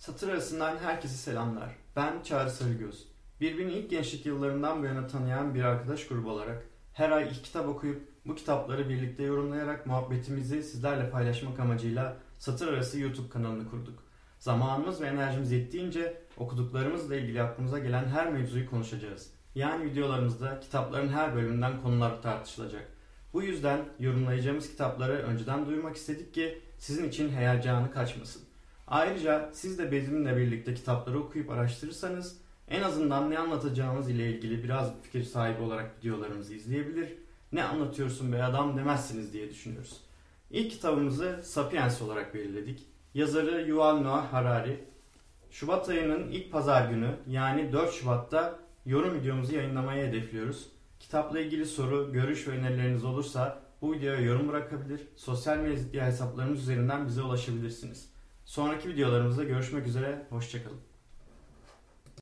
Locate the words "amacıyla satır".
11.60-12.68